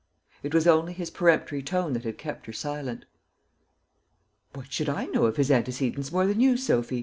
[0.41, 3.05] It was only his peremptory tone that had kept her silent.
[4.53, 6.99] "What should I know of his antecedents more than you, Sophy?"